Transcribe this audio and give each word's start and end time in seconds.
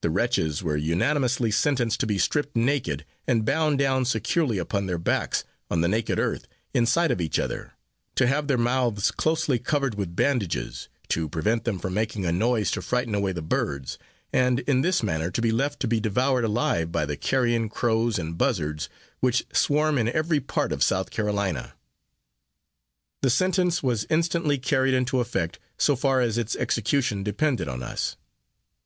The 0.00 0.08
wretches 0.08 0.62
were 0.62 0.78
unanimously 0.78 1.50
sentenced 1.50 2.00
to 2.00 2.06
be 2.06 2.16
stripped 2.16 2.56
naked, 2.56 3.04
and 3.26 3.44
bound 3.44 3.78
down 3.78 4.06
securely 4.06 4.56
upon 4.56 4.86
their 4.86 4.96
backs, 4.96 5.44
on 5.70 5.82
the 5.82 5.86
naked 5.88 6.18
earth, 6.18 6.46
in 6.72 6.86
sight 6.86 7.10
of 7.10 7.20
each 7.20 7.38
other; 7.38 7.74
to 8.14 8.26
have 8.26 8.48
their 8.48 8.56
mouths 8.56 9.10
closely 9.10 9.58
covered 9.58 9.96
with 9.96 10.16
bandages, 10.16 10.88
to 11.08 11.28
prevent 11.28 11.64
them 11.64 11.78
from 11.78 11.92
making 11.92 12.24
a 12.24 12.32
noise 12.32 12.70
to 12.70 12.80
frighten 12.80 13.14
away 13.14 13.32
the 13.32 13.42
birds, 13.42 13.98
and 14.32 14.60
in 14.60 14.80
this 14.80 15.02
manner 15.02 15.30
to 15.30 15.42
be 15.42 15.52
left 15.52 15.78
to 15.80 15.86
be 15.86 16.00
devoured 16.00 16.44
alive 16.44 16.90
by 16.90 17.04
the 17.04 17.18
carrion 17.18 17.68
crows 17.68 18.18
and 18.18 18.38
buzzards, 18.38 18.88
which 19.18 19.44
swarm 19.52 19.98
in 19.98 20.08
every 20.08 20.40
part 20.40 20.72
of 20.72 20.82
South 20.82 21.10
Carolina. 21.10 21.74
The 23.20 23.28
sentence 23.28 23.82
was 23.82 24.06
instantly 24.08 24.56
carried 24.56 24.94
into 24.94 25.20
effect, 25.20 25.58
so 25.76 25.96
far 25.96 26.22
as 26.22 26.38
its 26.38 26.56
execution 26.56 27.22
depended 27.22 27.68
on 27.68 27.82
us. 27.82 28.16